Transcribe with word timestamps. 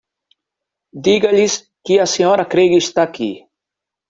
Diga-lhes 1.07 1.57
que 1.89 1.99
a 2.07 2.09
Sra. 2.15 2.47
Craig 2.55 2.75
está 2.79 3.03
aqui. 3.05 3.31